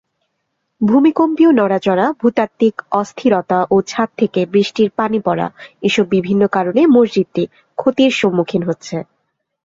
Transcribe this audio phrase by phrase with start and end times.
[0.81, 5.47] ভূকম্পীয় নড়াচড়া, ভূতাত্ত্বিক অস্থিরতা ও ছাদ থেকে বৃষ্টির পানি পড়া
[5.81, 7.43] এসব বিভিন্ন কারণে মসজিদটি
[7.77, 8.97] ক্ষতির সম্মুখীন হচ্ছে।